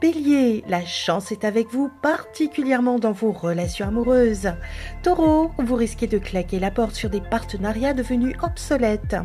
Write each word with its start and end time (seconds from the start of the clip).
Bélier, 0.00 0.62
la 0.68 0.86
chance 0.86 1.32
est 1.32 1.44
avec 1.44 1.72
vous, 1.72 1.90
particulièrement 2.02 3.00
dans 3.00 3.10
vos 3.10 3.32
relations 3.32 3.88
amoureuses. 3.88 4.52
Taureau, 5.02 5.50
vous 5.58 5.74
risquez 5.74 6.06
de 6.06 6.18
claquer 6.18 6.60
la 6.60 6.70
porte 6.70 6.94
sur 6.94 7.10
des 7.10 7.20
partenariats 7.20 7.94
devenus 7.94 8.36
obsolètes. 8.44 9.16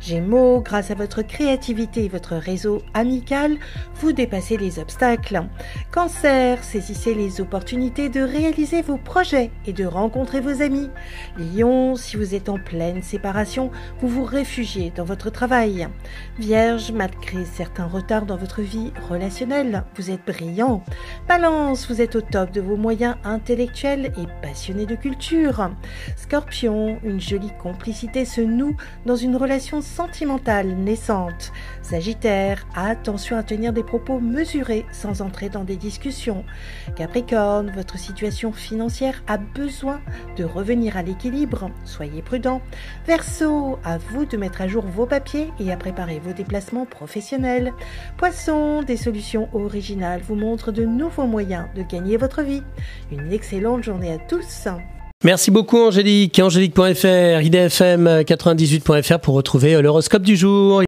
Gémeaux, 0.00 0.60
grâce 0.60 0.92
à 0.92 0.94
votre 0.94 1.22
créativité 1.22 2.04
et 2.04 2.08
votre 2.08 2.36
réseau 2.36 2.80
amical, 2.94 3.56
vous 3.96 4.12
dépassez 4.12 4.56
les 4.56 4.78
obstacles. 4.78 5.42
Cancer, 5.90 6.62
saisissez 6.62 7.14
les 7.14 7.40
opportunités 7.40 8.08
de 8.08 8.20
réaliser 8.20 8.82
vos 8.82 8.98
projets 8.98 9.50
et 9.66 9.72
de 9.72 9.84
rencontrer 9.84 10.40
vos 10.40 10.62
amis. 10.62 10.90
Lion, 11.38 11.96
si 11.96 12.16
vous 12.16 12.36
êtes 12.36 12.48
en 12.48 12.58
pleine 12.58 13.02
séparation, 13.02 13.72
vous 14.00 14.06
vous 14.06 14.24
réfugiez 14.24 14.92
dans 14.94 15.04
votre 15.04 15.30
travail. 15.30 15.88
Vierge, 16.38 16.92
malgré 16.92 17.44
certains 17.44 17.86
retards 17.86 18.26
dans 18.26 18.36
votre 18.36 18.62
vie 18.62 18.92
relationnelle, 19.08 19.82
vous 19.96 20.12
êtes 20.12 20.19
brillant. 20.26 20.82
Balance, 21.28 21.88
vous 21.88 22.00
êtes 22.00 22.16
au 22.16 22.20
top 22.20 22.50
de 22.50 22.60
vos 22.60 22.76
moyens 22.76 23.16
intellectuels 23.24 24.12
et 24.16 24.26
passionné 24.42 24.86
de 24.86 24.94
culture. 24.94 25.70
Scorpion, 26.16 26.98
une 27.04 27.20
jolie 27.20 27.52
complicité 27.62 28.24
se 28.24 28.40
noue 28.40 28.76
dans 29.06 29.16
une 29.16 29.36
relation 29.36 29.80
sentimentale 29.80 30.68
naissante. 30.68 31.52
Sagittaire, 31.82 32.66
attention 32.74 33.36
à 33.36 33.42
tenir 33.42 33.72
des 33.72 33.82
propos 33.82 34.20
mesurés 34.20 34.86
sans 34.92 35.22
entrer 35.22 35.48
dans 35.48 35.64
des 35.64 35.76
discussions. 35.76 36.44
Capricorne, 36.96 37.72
votre 37.74 37.98
situation 37.98 38.52
financière 38.52 39.22
a 39.26 39.38
besoin 39.38 40.00
de 40.36 40.44
revenir 40.44 40.96
à 40.96 41.02
l'équilibre, 41.02 41.70
soyez 41.84 42.22
prudent. 42.22 42.60
Verseau, 43.06 43.78
à 43.84 43.98
vous 43.98 44.24
de 44.24 44.36
mettre 44.36 44.60
à 44.60 44.68
jour 44.68 44.84
vos 44.84 45.06
papiers 45.06 45.50
et 45.58 45.72
à 45.72 45.76
préparer 45.76 46.18
vos 46.18 46.32
déplacements 46.32 46.86
professionnels. 46.86 47.72
Poisson, 48.16 48.82
des 48.82 48.96
solutions 48.96 49.48
originales 49.52 50.09
vous 50.18 50.34
montrent 50.34 50.72
de 50.72 50.84
nouveaux 50.84 51.26
moyens 51.26 51.66
de 51.76 51.82
gagner 51.82 52.16
votre 52.16 52.42
vie. 52.42 52.62
Une 53.10 53.32
excellente 53.32 53.82
journée 53.82 54.12
à 54.12 54.18
tous. 54.18 54.68
Merci 55.22 55.50
beaucoup 55.50 55.76
Angélique. 55.76 56.38
Angélique.fr, 56.38 57.42
idfm98.fr 57.42 59.18
pour 59.18 59.34
retrouver 59.34 59.80
l'horoscope 59.82 60.22
du 60.22 60.34
jour. 60.34 60.78